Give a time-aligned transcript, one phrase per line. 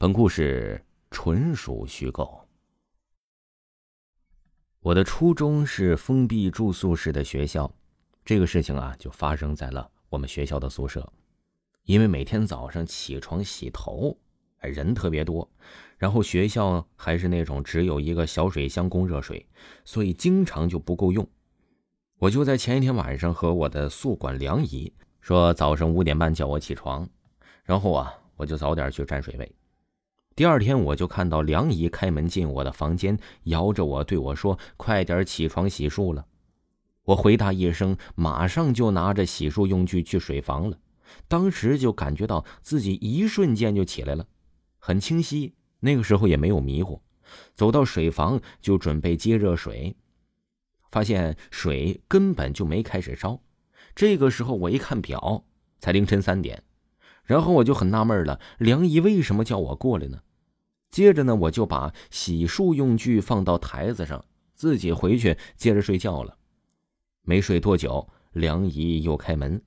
[0.00, 2.48] 本故事纯属虚构。
[4.80, 7.70] 我的初中是封闭住宿式的学校，
[8.24, 11.06] 这个事情啊，就发生在了我们学校的宿舍。
[11.82, 14.16] 因为每天早上起床洗头，
[14.62, 15.46] 人特别多，
[15.98, 19.46] 然后学校还是那种只有一个小水箱供热水，
[19.84, 21.28] 所以经常就不够用。
[22.16, 27.06] 我就在前一天晚上和我的宿管梁姨说，早上五点半叫我起床，
[27.64, 29.54] 然后啊，我就早点去占水位。
[30.36, 36.24] 第二天，我就看到梁姨开门进我的房间，摇着我对我说：“快点起床洗漱了。”
[37.04, 40.78] 我回答一声，马上就拿着洗漱用具去水房了。
[41.26, 44.24] 当时就感觉到自己一瞬间就起来了，
[44.78, 45.54] 很清晰。
[45.80, 47.02] 那个时候也没有迷糊，
[47.54, 49.96] 走到水房就准备接热水，
[50.90, 53.40] 发现水根本就没开始烧。
[53.94, 55.44] 这个时候我一看表，
[55.80, 56.62] 才凌晨三点，
[57.30, 60.22] 然后我就很纳闷了：梁姨为什么叫我过来呢？
[60.90, 66.38] 接着呢，我就把洗漱用具放到台子上，自己回去接着睡觉了。
[67.22, 69.62] 没睡多久，梁姨又开门，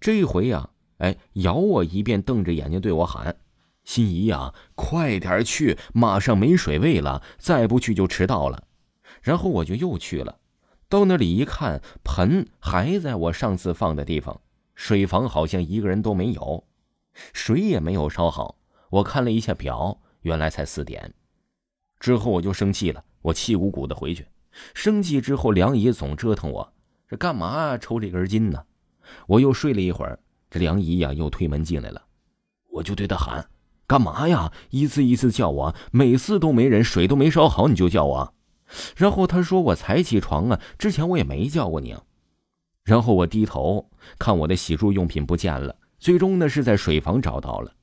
[0.00, 3.36] 这回呀，哎，咬我一遍，瞪着眼睛对我喊
[3.84, 8.64] ：“心怡呀，快点去，马上没水位了，再不去就迟到了。”
[9.20, 10.38] 然后我就又去了，
[10.88, 14.40] 到那里一看，盆还在我上次放的地方，
[14.82, 16.64] 水房好像一个人都没有，
[17.32, 18.58] 水也没有烧好。
[18.90, 20.00] 我看了一下表。
[20.22, 21.14] 原来才四点，
[22.00, 24.26] 之后我就生气了，我气鼓鼓的回去。
[24.74, 26.72] 生气之后，梁姨总折腾我，
[27.08, 28.64] 这干嘛抽这根筋呢？
[29.28, 30.18] 我又睡了一会儿，
[30.50, 32.02] 这梁姨呀又推门进来了，
[32.70, 33.48] 我就对她喊
[33.86, 34.52] ：“干嘛呀？
[34.70, 38.34] 一次一次叫我，每次都没人，水都没烧好你就叫我。”
[38.96, 42.02] 然后她说：“我才起床啊，之前我也没叫过你。”啊
[42.84, 47.74] 然后我低头看我的洗漱用品不见了，最终呢是在水房找到了。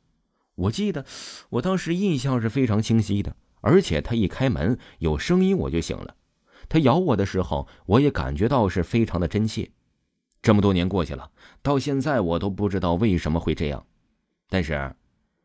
[0.56, 1.06] 我记得，
[1.50, 6.16] 我当时印象是非常清晰的，而且他一开门有声音，我就醒了。
[6.68, 9.72] 他咬我的时候，我也感觉到是非常的真切。
[10.42, 11.31] 这么多年过去了，
[11.62, 13.86] 到现在我都不知道为什么会这样，
[14.50, 14.94] 但是，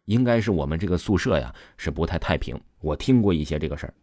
[0.05, 2.61] 应该是我们这个宿舍呀是不太太平。
[2.81, 3.95] 我听过一些这个事儿。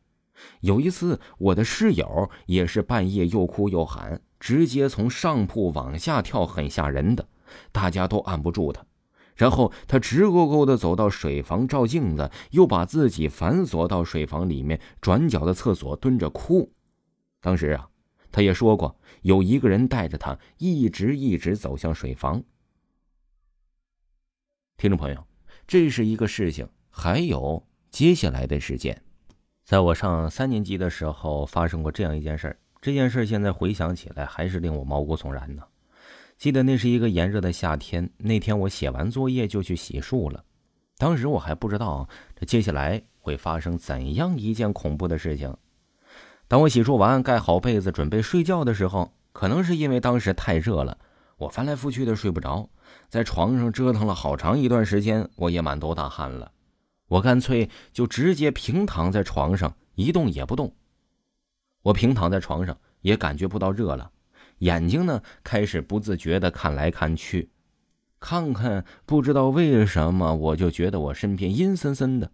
[0.61, 7.27] 有一次，我的室友也是半夜又哭又喊，直接从上铺往下跳，很吓人的，
[7.71, 8.85] 大家都按不住他。
[9.35, 16.71] 然后他直勾勾的走到水房照镜子，又把自己反锁到水房里面转角的厕所蹲着哭。
[17.39, 17.89] 当时啊，
[18.31, 22.43] 他也说过有一个人带着他一直一直走向水房。
[24.77, 25.25] 听众朋友，
[25.65, 29.03] 这是一个事情，还有接下来的事件，
[29.71, 32.57] 在我上三年级的时候发生过这样一件事儿。
[32.81, 35.63] 这件事儿现在回想起来还是令我毛骨悚然呢。
[36.37, 40.43] 记得那是一个炎热的夏天，那天我写完作业就去洗漱了。
[40.97, 45.55] 当时我还不知道这接下来会发生怎样一件恐怖的事情。
[46.49, 50.97] 当我洗漱完，盖好被子准备睡觉的时候，可能是因为当时太热了，
[51.37, 52.67] 我翻来覆去的睡不着，
[53.07, 56.51] 在床上折腾了好长一段时间，我也满头大汗了。
[57.11, 60.73] 我干脆就直接平躺在床上，一动也不动。
[61.81, 64.09] 我平躺在床上，也感觉不到热了。
[64.59, 67.49] 眼睛呢，开始不自觉的看来看去，
[68.17, 72.31] 看看，不知道为什么，我就觉得我身边阴森森的。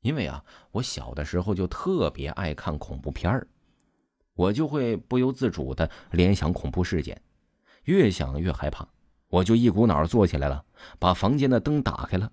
[0.00, 3.46] 因为啊，我小的时候就特别爱看恐怖片儿，
[4.34, 7.22] 我就会不由自主的联想恐怖事件，
[7.84, 8.88] 越想越害怕，
[9.28, 10.64] 我就一股脑坐起来了，
[10.98, 12.32] 把房间的灯打开了，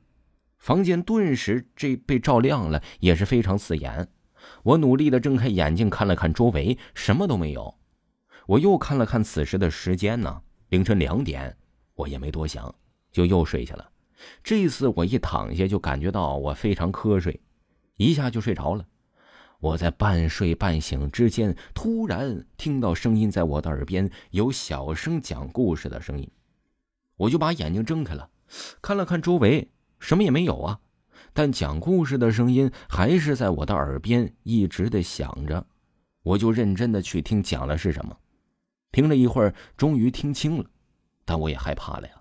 [0.61, 4.07] 房间顿时这被照亮了，也是非常刺眼。
[4.61, 7.75] 我努力的睁开眼睛看了看周围，什么都没有。
[8.45, 11.57] 我又看了看此时的时间呢，凌晨两点，
[11.95, 12.73] 我也没多想，
[13.11, 13.89] 就又睡下了。
[14.43, 17.41] 这次我一躺下就感觉到我非常瞌睡，
[17.97, 18.85] 一下就睡着了。
[19.59, 26.29] 我在半睡半醒之间，突然听到声音在我的耳边，有小声讲故事的声音。
[27.17, 28.29] 我就把眼睛睁开了，
[28.79, 30.77] 看了看周围，什么也没有啊。
[31.31, 35.65] 但讲故事的声音还是在我的耳边一直的响着，
[36.23, 38.17] 我就认真的去听讲的是什么。
[38.91, 40.65] 听了一会儿，终于听清了，
[41.23, 42.13] 但我也害怕了呀。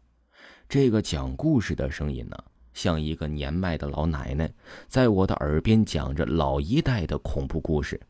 [0.69, 2.37] 这个讲故事的声音呢，
[2.73, 4.49] 像一个年迈的老奶奶
[4.87, 8.01] 在我的耳边讲着老一代的恐怖故事。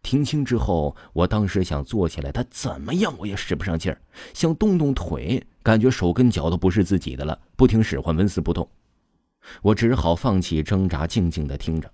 [0.00, 4.00] 听清之后，我当时想坐起来，但怎么样我也使不上劲儿，
[4.32, 8.68] 想动动腿，感觉手跟脚都不是自己的了，不听使唤，纹丝不动。
[9.62, 11.90] 我只好放弃挣扎，静静的听着。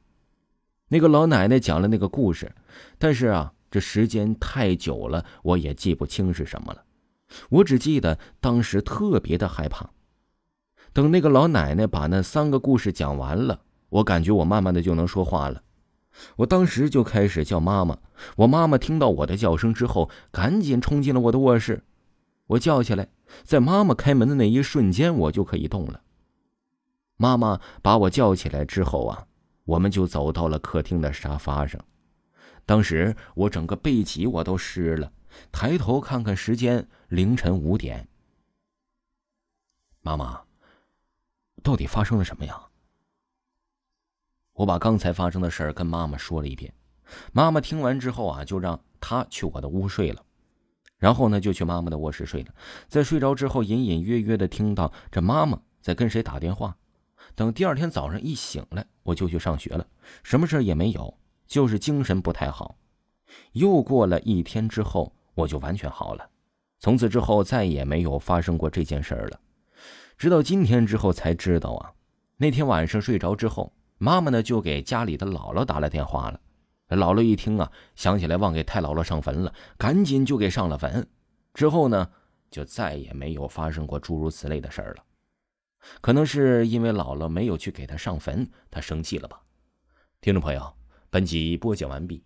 [0.88, 2.52] 那个老奶奶讲了那个故事，
[2.98, 6.82] 但是啊，这时间太久了，我也记不清是什么了。
[7.48, 9.88] 我只记得当时特别的害怕。
[10.92, 15.62] 等那个老奶奶把那三个故事讲完了，我感觉我慢慢的就能说话了。
[16.34, 17.96] 我当时就开始叫妈妈。
[18.36, 21.84] 我妈妈听到我的叫声之后，赶紧冲进了我的卧室。
[22.50, 23.08] 我叫起来，
[23.44, 26.02] 在妈妈开门的那一瞬间，我就可以动了。
[27.16, 29.26] 妈妈把我叫起来之后啊，
[29.64, 31.80] 我们就走到了客厅的沙发上。
[32.66, 35.12] 当时我整个背脊我都湿了，
[35.52, 38.08] 抬头看看时间，凌晨五点。
[40.00, 40.42] 妈妈，
[41.62, 42.60] 到底发生了什么呀？
[44.54, 46.74] 我把刚才发生的事儿跟妈妈说了一遍，
[47.32, 50.24] 妈妈听完之后啊，就让她去我的屋睡了，
[51.00, 52.54] 然后呢就去妈妈的卧室睡了。
[52.86, 56.76] 在睡着之后，隐隐约约的听到这妈妈在跟谁打电话。
[57.34, 59.84] 等第二天早上一醒来，我就去上学了，
[60.22, 61.18] 什么事也没有，
[61.48, 62.76] 就是精神不太好。
[63.54, 66.28] 又过了一天之后，我就完全好了，
[66.78, 69.40] 从此之后再也没有发生过这件事儿了。
[70.16, 71.92] 直到今天之后才知道啊，
[72.36, 73.72] 那天晚上睡着之后。
[74.02, 76.40] 妈妈呢，就给家里的姥姥打了电话了。
[76.96, 81.06] 姥姥一听啊，想起来忘给太姥姥上坟了，赶紧就给上了坟。
[81.54, 82.10] 之后呢，
[82.50, 85.04] 就再也没有发生过诸如此类的事儿了。
[86.00, 89.40] 可能是因为姥姥没有去给他上坟，他生气了吧？
[90.20, 90.74] 听众朋友，
[91.08, 92.22] 本集播讲完毕。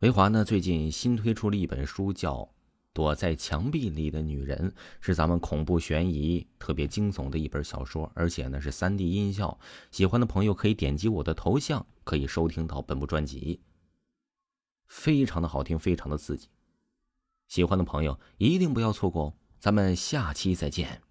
[0.00, 2.48] 维华呢，最近新推出了一本书，叫。
[2.92, 9.58] 躲在墙壁里的女人是咱们恐怖悬疑特别惊悚的一本小说，而且呢是三 D 音效。
[9.90, 13.60] 喜欢的朋友可以点击我的头像，可以收听到本部专辑。
[14.94, 16.46] 非常的好听，非常的刺激。
[17.48, 19.34] 喜欢的朋友一定不要错过哦！
[19.58, 21.02] 咱们下期再见。